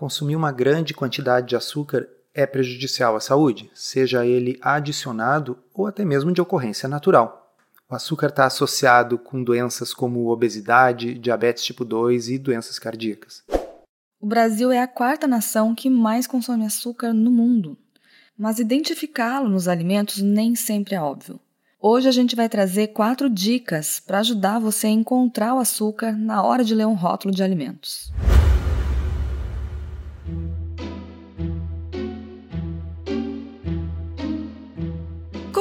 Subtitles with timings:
[0.00, 6.06] Consumir uma grande quantidade de açúcar é prejudicial à saúde, seja ele adicionado ou até
[6.06, 7.54] mesmo de ocorrência natural.
[7.86, 13.44] O açúcar está associado com doenças como obesidade, diabetes tipo 2 e doenças cardíacas.
[14.18, 17.76] O Brasil é a quarta nação que mais consome açúcar no mundo,
[18.38, 21.38] mas identificá-lo nos alimentos nem sempre é óbvio.
[21.78, 26.42] Hoje a gente vai trazer quatro dicas para ajudar você a encontrar o açúcar na
[26.42, 28.10] hora de ler um rótulo de alimentos.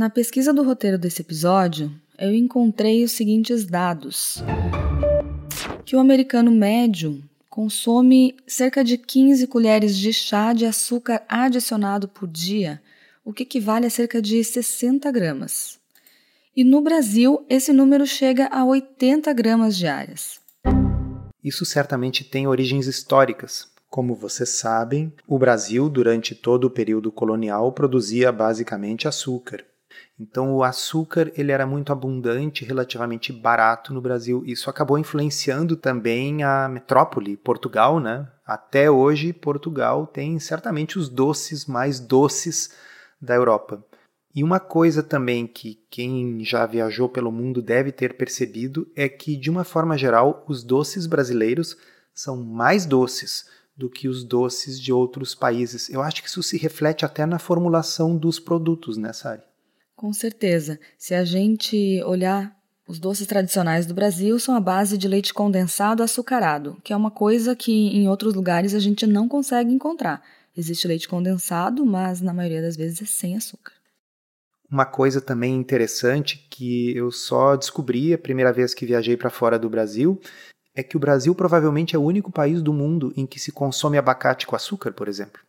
[0.00, 4.42] Na pesquisa do roteiro desse episódio, eu encontrei os seguintes dados:
[5.84, 12.26] que o americano médio consome cerca de 15 colheres de chá de açúcar adicionado por
[12.26, 12.80] dia,
[13.22, 15.78] o que equivale a cerca de 60 gramas.
[16.56, 20.40] E no Brasil, esse número chega a 80 gramas diárias.
[21.44, 23.68] Isso certamente tem origens históricas.
[23.90, 29.62] Como vocês sabem, o Brasil, durante todo o período colonial, produzia basicamente açúcar.
[30.18, 34.42] Então o açúcar ele era muito abundante, relativamente barato no Brasil.
[34.44, 38.28] Isso acabou influenciando também a metrópole, Portugal, né?
[38.46, 42.70] Até hoje Portugal tem certamente os doces mais doces
[43.20, 43.84] da Europa.
[44.34, 49.36] E uma coisa também que quem já viajou pelo mundo deve ter percebido é que,
[49.36, 51.76] de uma forma geral, os doces brasileiros
[52.14, 55.88] são mais doces do que os doces de outros países.
[55.88, 59.42] Eu acho que isso se reflete até na formulação dos produtos, né, Sari?
[60.00, 60.80] Com certeza.
[60.96, 62.56] Se a gente olhar
[62.88, 67.10] os doces tradicionais do Brasil são a base de leite condensado açucarado, que é uma
[67.10, 70.22] coisa que em outros lugares a gente não consegue encontrar.
[70.56, 73.74] Existe leite condensado, mas na maioria das vezes é sem açúcar.
[74.70, 79.58] Uma coisa também interessante que eu só descobri a primeira vez que viajei para fora
[79.58, 80.18] do Brasil
[80.74, 83.98] é que o Brasil provavelmente é o único país do mundo em que se consome
[83.98, 85.42] abacate com açúcar, por exemplo.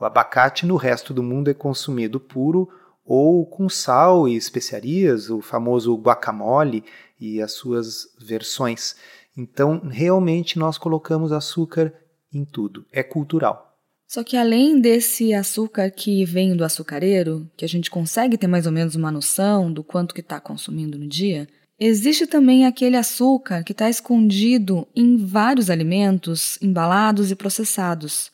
[0.00, 2.68] O abacate no resto do mundo é consumido puro
[3.06, 6.82] ou com sal e especiarias, o famoso guacamole
[7.20, 8.96] e as suas versões.
[9.36, 11.94] Então, realmente nós colocamos açúcar
[12.32, 13.66] em tudo, é cultural.
[14.08, 18.66] Só que além desse açúcar que vem do açucareiro, que a gente consegue ter mais
[18.66, 23.64] ou menos uma noção do quanto que está consumindo no dia, existe também aquele açúcar
[23.64, 28.30] que está escondido em vários alimentos embalados e processados.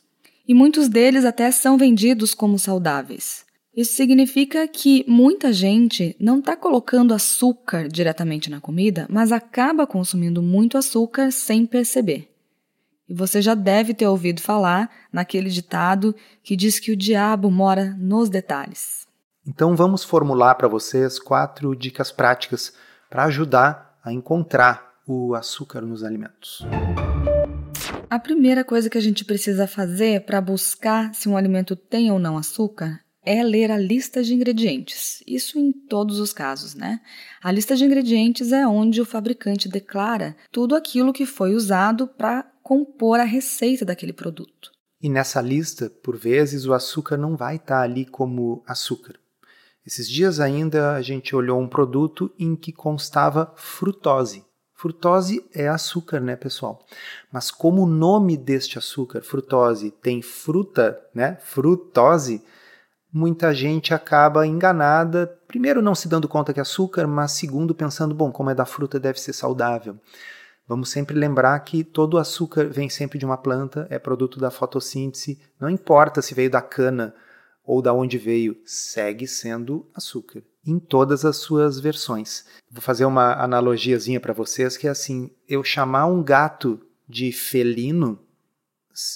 [0.47, 3.45] E muitos deles até são vendidos como saudáveis.
[3.75, 10.43] Isso significa que muita gente não está colocando açúcar diretamente na comida, mas acaba consumindo
[10.43, 12.31] muito açúcar sem perceber.
[13.09, 17.97] E você já deve ter ouvido falar naquele ditado que diz que o diabo mora
[17.99, 19.07] nos detalhes.
[19.47, 22.75] Então vamos formular para vocês quatro dicas práticas
[23.09, 26.63] para ajudar a encontrar o açúcar nos alimentos.
[28.11, 32.19] A primeira coisa que a gente precisa fazer para buscar se um alimento tem ou
[32.19, 35.23] não açúcar é ler a lista de ingredientes.
[35.27, 37.01] Isso em todos os casos, né?
[37.43, 42.43] A lista de ingredientes é onde o fabricante declara tudo aquilo que foi usado para
[42.63, 44.71] compor a receita daquele produto.
[45.01, 49.15] E nessa lista, por vezes, o açúcar não vai estar tá ali como açúcar.
[49.85, 54.45] Esses dias ainda a gente olhou um produto em que constava frutose.
[54.75, 56.85] Frutose é açúcar, né, pessoal?
[57.33, 62.43] Mas como o nome deste açúcar, frutose, tem fruta, né, frutose,
[63.13, 68.15] muita gente acaba enganada, primeiro não se dando conta que é açúcar, mas segundo pensando,
[68.15, 69.99] bom, como é da fruta deve ser saudável.
[70.67, 75.39] Vamos sempre lembrar que todo açúcar vem sempre de uma planta, é produto da fotossíntese,
[75.61, 77.15] não importa se veio da cana
[77.65, 82.47] ou da onde veio, segue sendo açúcar em todas as suas versões.
[82.71, 88.19] Vou fazer uma analogiazinha para vocês que é assim, eu chamar um gato de felino,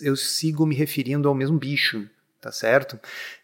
[0.03, 2.09] eu sigo me referindo ao mesmo bicho
[2.47, 2.97] tá certo?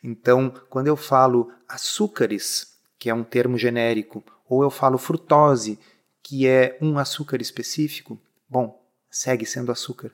[0.02, 5.76] Então, quando eu falo açúcares, que é um termo genérico, ou eu falo frutose,
[6.22, 8.16] que é um açúcar específico,
[8.48, 10.12] bom, segue sendo açúcar.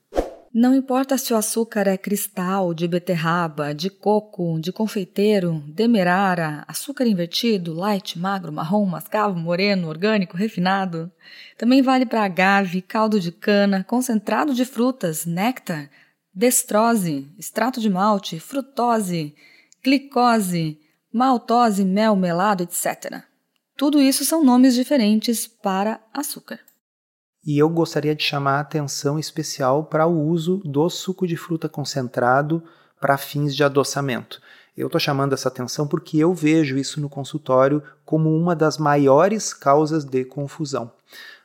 [0.55, 7.07] Não importa se o açúcar é cristal, de beterraba, de coco, de confeiteiro, demerara, açúcar
[7.07, 11.13] invertido, light, magro, marrom, mascavo, moreno, orgânico, refinado.
[11.59, 15.91] Também vale para agave, caldo de cana, concentrado de frutas, néctar,
[16.39, 19.35] destrose, extrato de malte, frutose,
[19.83, 20.79] glicose,
[21.13, 23.25] maltose, mel, melado, etc.
[23.77, 26.61] Tudo isso são nomes diferentes para açúcar.
[27.45, 31.69] E eu gostaria de chamar a atenção especial para o uso do suco de fruta
[31.69, 32.63] concentrado
[33.01, 34.41] para fins de adoçamento.
[34.77, 39.53] Eu estou chamando essa atenção porque eu vejo isso no consultório como uma das maiores
[39.53, 40.93] causas de confusão.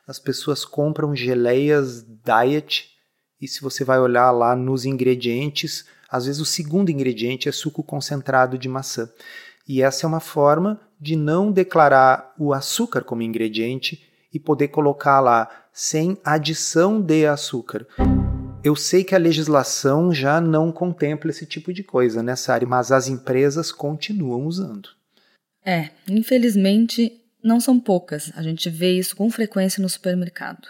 [0.06, 2.93] As pessoas compram geleias diet
[3.44, 7.82] e se você vai olhar lá nos ingredientes, às vezes o segundo ingrediente é suco
[7.82, 9.08] concentrado de maçã.
[9.68, 14.02] E essa é uma forma de não declarar o açúcar como ingrediente
[14.32, 17.86] e poder colocar lá sem adição de açúcar.
[18.62, 22.90] Eu sei que a legislação já não contempla esse tipo de coisa nessa área, mas
[22.90, 24.88] as empresas continuam usando.
[25.62, 28.32] É, infelizmente não são poucas.
[28.34, 30.68] A gente vê isso com frequência no supermercado.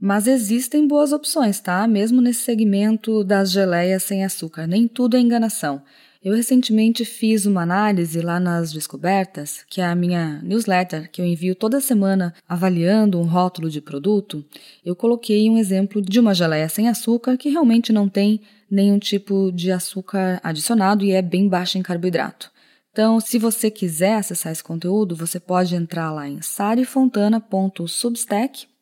[0.00, 1.86] Mas existem boas opções, tá?
[1.86, 4.66] Mesmo nesse segmento das geleias sem açúcar.
[4.66, 5.82] Nem tudo é enganação.
[6.24, 11.26] Eu recentemente fiz uma análise lá nas Descobertas, que é a minha newsletter que eu
[11.26, 14.42] envio toda semana avaliando um rótulo de produto.
[14.82, 19.52] Eu coloquei um exemplo de uma geleia sem açúcar que realmente não tem nenhum tipo
[19.52, 22.50] de açúcar adicionado e é bem baixa em carboidrato.
[22.90, 28.73] Então, se você quiser acessar esse conteúdo, você pode entrar lá em sarifontana.substack.com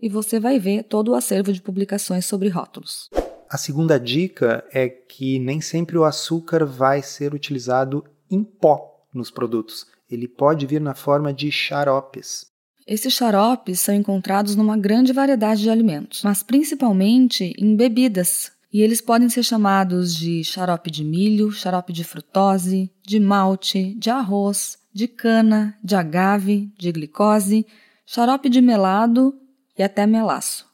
[0.00, 3.08] e você vai ver todo o acervo de publicações sobre rótulos.
[3.50, 9.30] A segunda dica é que nem sempre o açúcar vai ser utilizado em pó nos
[9.30, 9.86] produtos.
[10.10, 12.46] Ele pode vir na forma de xaropes.
[12.86, 18.52] Esses xaropes são encontrados numa grande variedade de alimentos, mas principalmente em bebidas.
[18.72, 24.10] E eles podem ser chamados de xarope de milho, xarope de frutose, de malte, de
[24.10, 27.66] arroz, de cana, de agave, de glicose,
[28.10, 29.38] xarope de melado
[29.76, 30.66] e até melaço.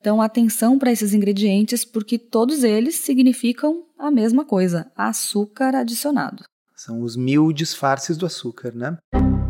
[0.00, 6.44] Então, atenção para esses ingredientes, porque todos eles significam a mesma coisa: açúcar adicionado.
[6.74, 8.96] São os mil disfarces do açúcar, né?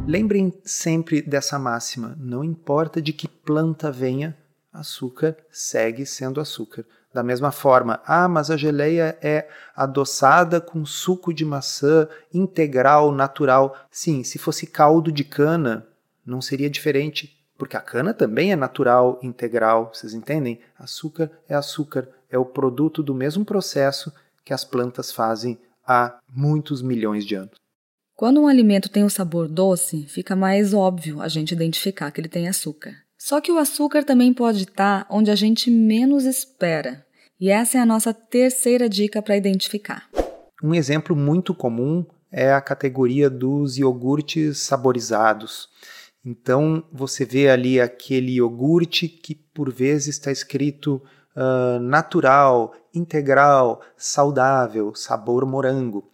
[0.06, 4.36] Lembrem sempre dessa máxima: não importa de que planta venha,
[4.72, 6.84] açúcar segue sendo açúcar.
[7.14, 13.76] Da mesma forma, ah, mas a geleia é adoçada com suco de maçã integral, natural.
[13.90, 15.87] Sim, se fosse caldo de cana,
[16.28, 20.60] não seria diferente porque a cana também é natural, integral, vocês entendem?
[20.78, 24.12] Açúcar é açúcar, é o produto do mesmo processo
[24.44, 27.56] que as plantas fazem há muitos milhões de anos.
[28.14, 32.20] Quando um alimento tem o um sabor doce, fica mais óbvio a gente identificar que
[32.20, 32.94] ele tem açúcar.
[33.18, 37.04] Só que o açúcar também pode estar onde a gente menos espera.
[37.40, 40.08] E essa é a nossa terceira dica para identificar.
[40.62, 45.68] Um exemplo muito comum é a categoria dos iogurtes saborizados.
[46.24, 51.02] Então você vê ali aquele iogurte que por vezes está escrito
[51.36, 56.10] uh, natural, integral, saudável, sabor morango.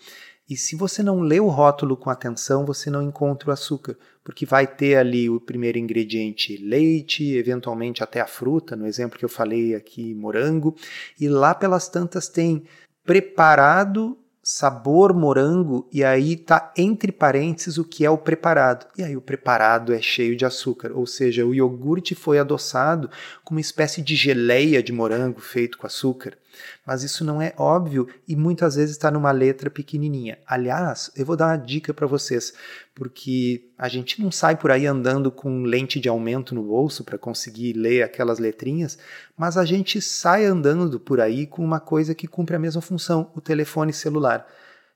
[0.49, 4.45] E se você não lê o rótulo com atenção, você não encontra o açúcar, porque
[4.45, 9.29] vai ter ali o primeiro ingrediente leite, eventualmente até a fruta, no exemplo que eu
[9.29, 10.77] falei aqui, morango,
[11.19, 12.65] e lá pelas tantas tem
[13.05, 18.87] preparado sabor morango e aí tá entre parênteses o que é o preparado.
[18.96, 23.08] E aí o preparado é cheio de açúcar, ou seja, o iogurte foi adoçado
[23.43, 26.36] com uma espécie de geleia de morango feito com açúcar.
[26.87, 30.39] Mas isso não é óbvio e muitas vezes está numa letra pequenininha.
[30.46, 32.53] Aliás, eu vou dar uma dica para vocês,
[32.94, 37.19] porque a gente não sai por aí andando com lente de aumento no bolso para
[37.19, 38.99] conseguir ler aquelas letrinhas,
[39.37, 43.31] mas a gente sai andando por aí com uma coisa que cumpre a mesma função,
[43.34, 44.46] o telefone celular.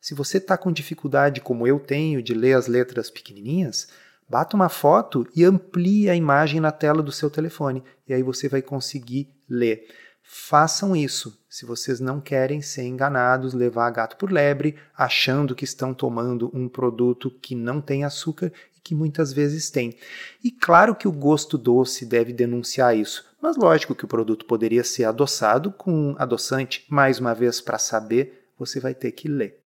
[0.01, 3.89] Se você está com dificuldade, como eu tenho, de ler as letras pequenininhas,
[4.29, 8.49] bata uma foto e amplie a imagem na tela do seu telefone, e aí você
[8.49, 9.87] vai conseguir ler.
[10.31, 15.95] Façam isso se vocês não querem ser enganados, levar gato por lebre, achando que estão
[15.95, 19.97] tomando um produto que não tem açúcar e que muitas vezes tem.
[20.45, 24.85] E claro que o gosto doce deve denunciar isso, mas lógico que o produto poderia
[24.85, 26.85] ser adoçado com adoçante.
[26.91, 29.63] Mais uma vez, para saber, você vai ter que ler.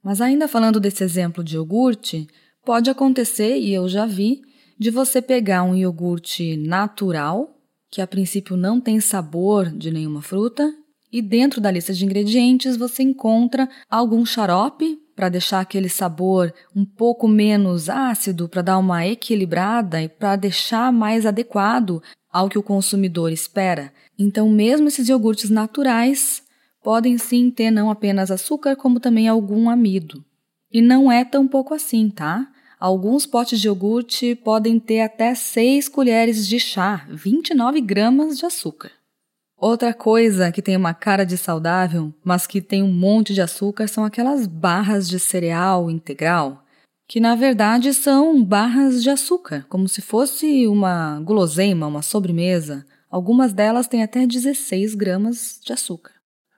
[0.00, 2.28] Mas ainda falando desse exemplo de iogurte,
[2.64, 4.42] pode acontecer, e eu já vi,
[4.78, 7.53] de você pegar um iogurte natural
[7.94, 10.74] que a princípio não tem sabor de nenhuma fruta,
[11.12, 16.84] e dentro da lista de ingredientes você encontra algum xarope para deixar aquele sabor um
[16.84, 22.64] pouco menos ácido, para dar uma equilibrada e para deixar mais adequado ao que o
[22.64, 23.92] consumidor espera.
[24.18, 26.42] Então, mesmo esses iogurtes naturais
[26.82, 30.24] podem sim ter não apenas açúcar, como também algum amido.
[30.68, 32.50] E não é tão pouco assim, tá?
[32.84, 38.90] Alguns potes de iogurte podem ter até 6 colheres de chá, 29 gramas de açúcar.
[39.56, 43.88] Outra coisa que tem uma cara de saudável, mas que tem um monte de açúcar,
[43.88, 46.62] são aquelas barras de cereal integral,
[47.08, 52.84] que na verdade são barras de açúcar, como se fosse uma guloseima, uma sobremesa.
[53.10, 56.12] Algumas delas têm até 16 gramas de açúcar.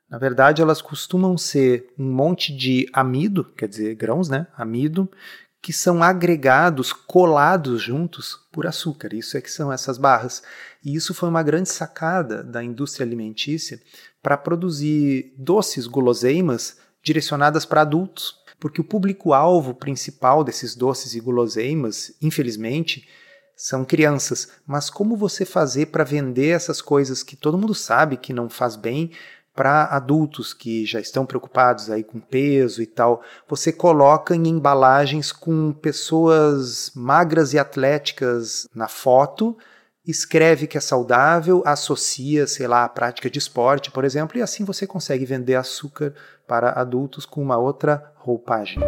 [0.08, 4.46] Na verdade, elas costumam ser um monte de amido, quer dizer, grãos, né?
[4.56, 5.10] Amido,
[5.60, 9.14] que são agregados, colados juntos por açúcar.
[9.14, 10.42] Isso é que são essas barras.
[10.84, 13.80] E isso foi uma grande sacada da indústria alimentícia
[14.22, 22.12] para produzir doces guloseimas direcionadas para adultos, porque o público-alvo principal desses doces e guloseimas,
[22.20, 23.06] infelizmente,
[23.56, 24.50] são crianças.
[24.66, 28.76] Mas como você fazer para vender essas coisas que todo mundo sabe que não faz
[28.76, 29.12] bem,
[29.56, 35.32] para adultos que já estão preocupados aí com peso e tal, você coloca em embalagens
[35.32, 39.56] com pessoas magras e atléticas na foto,
[40.06, 44.64] escreve que é saudável, associa, sei lá, a prática de esporte, por exemplo, e assim
[44.64, 46.14] você consegue vender açúcar
[46.46, 48.78] para adultos com uma outra roupagem.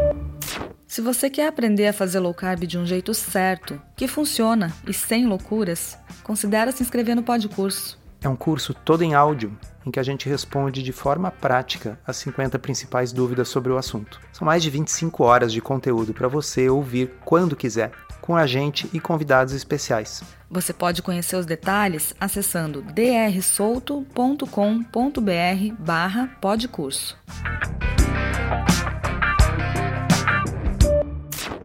[0.87, 4.92] Se você quer aprender a fazer low carb de um jeito certo, que funciona e
[4.92, 7.98] sem loucuras, considere se inscrever no Podcurso.
[8.22, 9.56] É um curso todo em áudio
[9.88, 14.21] em que a gente responde de forma prática as 50 principais dúvidas sobre o assunto.
[14.33, 17.90] São mais de 25 horas de conteúdo para você ouvir quando quiser,
[18.21, 20.23] com a gente e convidados especiais.
[20.50, 24.49] Você pode conhecer os detalhes acessando drsolto.com.br
[25.78, 27.16] barra podcurso.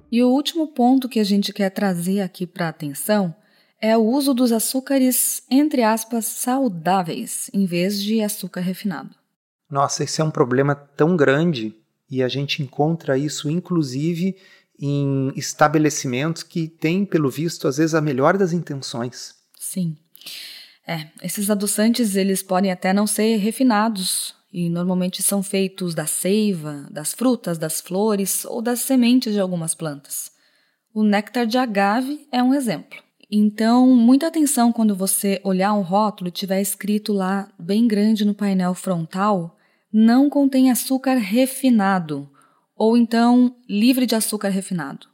[0.09, 3.35] E o último ponto que a gente quer trazer aqui para atenção
[3.83, 9.13] é o uso dos açúcares, entre aspas, saudáveis, em vez de açúcar refinado.
[9.69, 11.75] Nossa, esse é um problema tão grande
[12.09, 14.37] e a gente encontra isso inclusive
[14.79, 19.35] em estabelecimentos que têm, pelo visto, às vezes a melhor das intenções.
[19.59, 19.97] Sim.
[20.87, 26.87] É, esses adoçantes eles podem até não ser refinados e normalmente são feitos da seiva,
[26.89, 30.31] das frutas, das flores ou das sementes de algumas plantas.
[30.93, 33.02] O néctar de agave é um exemplo.
[33.35, 38.35] Então, muita atenção quando você olhar um rótulo e tiver escrito lá bem grande no
[38.35, 39.57] painel frontal,
[39.91, 42.29] não contém açúcar refinado,
[42.75, 45.07] ou então livre de açúcar refinado.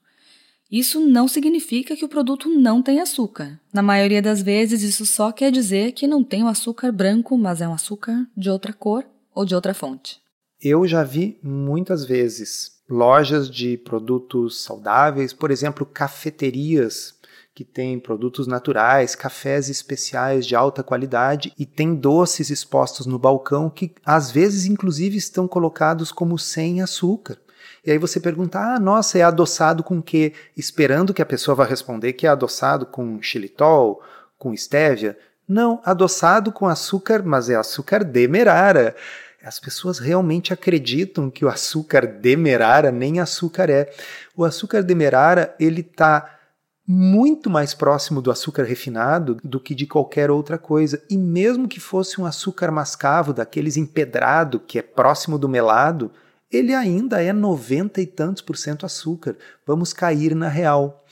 [0.70, 3.58] Isso não significa que o produto não tem açúcar.
[3.72, 7.62] Na maioria das vezes, isso só quer dizer que não tem o açúcar branco, mas
[7.62, 10.20] é um açúcar de outra cor ou de outra fonte.
[10.62, 17.18] Eu já vi muitas vezes lojas de produtos saudáveis, por exemplo, cafeterias
[17.60, 23.70] que tem produtos naturais, cafés especiais de alta qualidade e tem doces expostos no balcão
[23.70, 27.38] que às vezes inclusive estão colocados como sem açúcar.
[27.86, 31.66] E aí você pergunta: "Ah, nossa, é adoçado com quê?", esperando que a pessoa vá
[31.66, 34.01] responder que é adoçado com xilitol,
[34.38, 35.18] com estévia.
[35.46, 38.96] Não, adoçado com açúcar, mas é açúcar demerara.
[39.44, 43.92] As pessoas realmente acreditam que o açúcar demerara nem açúcar é.
[44.34, 46.38] O açúcar demerara, ele está
[46.91, 51.00] muito mais próximo do açúcar refinado do que de qualquer outra coisa.
[51.08, 56.12] E mesmo que fosse um açúcar mascavo, daqueles empedrado, que é próximo do melado,
[56.51, 59.38] ele ainda é 90 e tantos por cento açúcar.
[59.67, 61.05] Vamos cair na real.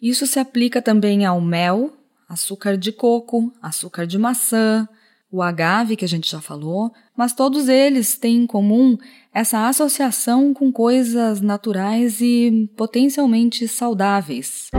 [0.00, 1.92] Isso se aplica também ao mel,
[2.26, 4.88] açúcar de coco, açúcar de maçã,
[5.30, 8.96] o agave, que a gente já falou, mas todos eles têm em comum
[9.34, 14.70] essa associação com coisas naturais e potencialmente saudáveis.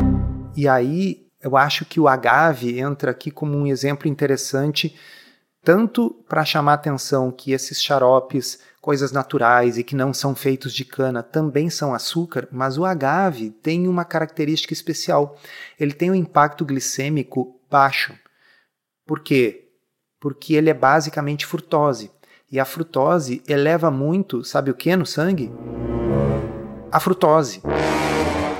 [0.56, 4.96] E aí eu acho que o agave entra aqui como um exemplo interessante,
[5.64, 10.84] tanto para chamar atenção que esses xaropes, coisas naturais e que não são feitos de
[10.84, 15.38] cana, também são açúcar, mas o agave tem uma característica especial.
[15.80, 18.14] Ele tem um impacto glicêmico baixo.
[19.06, 19.70] Por quê?
[20.20, 22.12] Porque ele é basicamente frutose.
[22.52, 25.52] E a frutose eleva muito, sabe o que no sangue?
[26.92, 27.62] A frutose.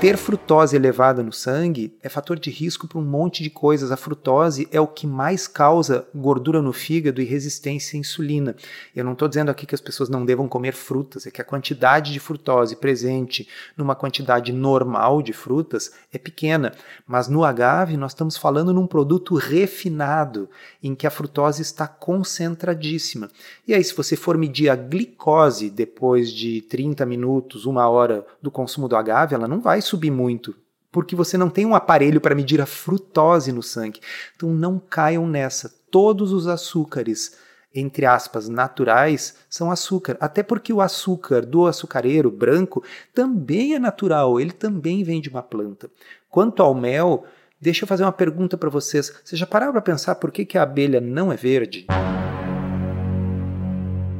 [0.02, 3.92] Ter frutose elevada no sangue é fator de risco para um monte de coisas.
[3.92, 8.56] A frutose é o que mais causa gordura no fígado e resistência à insulina.
[8.96, 11.44] Eu não estou dizendo aqui que as pessoas não devam comer frutas, é que a
[11.44, 16.72] quantidade de frutose presente numa quantidade normal de frutas é pequena.
[17.06, 20.50] Mas no agave, nós estamos falando num produto refinado,
[20.82, 23.30] em que a frutose está concentradíssima.
[23.68, 28.50] E aí, se você for medir a glicose depois de 30 minutos, uma hora do
[28.50, 30.54] consumo do agave, ela não vai subir muito,
[30.90, 34.00] porque você não tem um aparelho para medir a frutose no sangue.
[34.34, 35.70] Então não caiam nessa.
[35.90, 37.36] Todos os açúcares,
[37.74, 40.16] entre aspas, naturais, são açúcar.
[40.18, 42.82] Até porque o açúcar do açucareiro branco
[43.14, 45.90] também é natural, ele também vem de uma planta.
[46.30, 47.24] Quanto ao mel,
[47.60, 49.12] deixa eu fazer uma pergunta para vocês.
[49.22, 51.86] Vocês já pararam para pensar por que, que a abelha não é verde?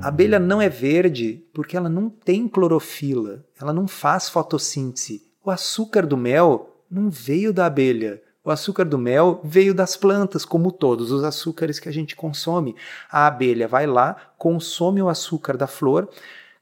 [0.03, 5.32] A abelha não é verde porque ela não tem clorofila, ela não faz fotossíntese.
[5.45, 8.23] O açúcar do mel não veio da abelha.
[8.45, 12.77] O açúcar do mel veio das plantas, como todos os açúcares que a gente consome.
[13.11, 16.09] A abelha vai lá, consome o açúcar da flor,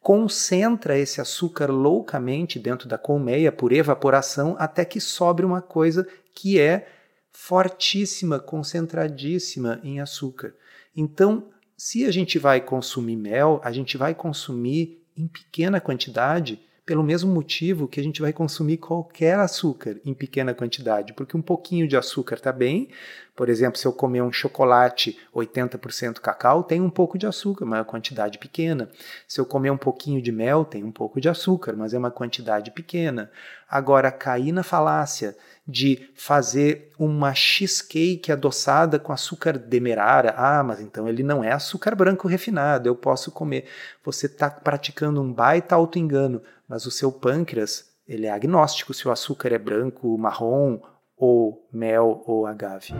[0.00, 6.58] concentra esse açúcar loucamente dentro da colmeia por evaporação até que sobre uma coisa que
[6.58, 6.88] é
[7.30, 10.54] fortíssima, concentradíssima em açúcar.
[10.96, 17.02] Então, se a gente vai consumir mel, a gente vai consumir em pequena quantidade, pelo
[17.02, 21.86] mesmo motivo que a gente vai consumir qualquer açúcar em pequena quantidade, porque um pouquinho
[21.86, 22.88] de açúcar está bem.
[23.36, 27.78] Por exemplo, se eu comer um chocolate 80% cacau, tem um pouco de açúcar, mas
[27.78, 28.90] é uma quantidade pequena.
[29.26, 32.10] Se eu comer um pouquinho de mel, tem um pouco de açúcar, mas é uma
[32.10, 33.30] quantidade pequena.
[33.68, 35.36] Agora, cair na falácia
[35.70, 40.34] de fazer uma cheesecake adoçada com açúcar demerara.
[40.36, 43.66] Ah, mas então ele não é açúcar branco refinado, eu posso comer.
[44.04, 49.12] Você está praticando um baita auto-engano, mas o seu pâncreas ele é agnóstico se o
[49.12, 50.80] açúcar é branco, marrom
[51.16, 52.92] ou mel ou agave.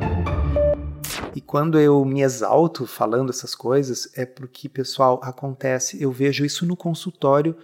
[1.34, 6.64] E quando eu me exalto falando essas coisas, é porque, pessoal, acontece, eu vejo isso
[6.64, 7.56] no consultório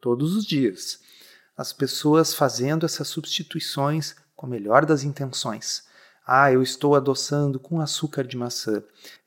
[0.00, 1.00] todos os dias.
[1.56, 5.84] As pessoas fazendo essas substituições com a melhor das intenções.
[6.26, 8.82] Ah, eu estou adoçando com açúcar de maçã.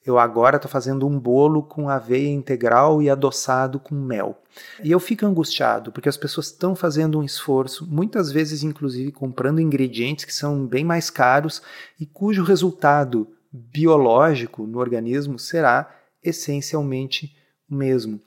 [0.05, 4.41] Eu agora estou fazendo um bolo com aveia integral e adoçado com mel.
[4.83, 9.61] E eu fico angustiado, porque as pessoas estão fazendo um esforço, muitas vezes, inclusive, comprando
[9.61, 11.61] ingredientes que são bem mais caros
[11.97, 17.33] e cujo resultado biológico no organismo será essencialmente
[17.69, 18.19] o mesmo.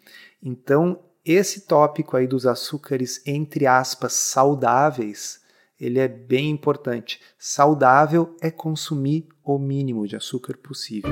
[0.43, 5.47] Então, esse tópico aí dos açúcares, entre aspas, saudáveis,
[5.81, 7.21] ele é bem importante.
[7.39, 11.11] Saudável é consumir o mínimo de açúcar possível.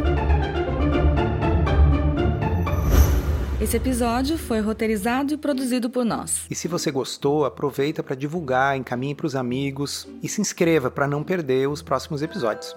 [3.59, 6.47] Esse episódio foi roteirizado e produzido por nós.
[6.51, 11.09] E se você gostou, aproveita para divulgar, encaminhe para os amigos e se inscreva para
[11.09, 12.77] não perder os próximos episódios.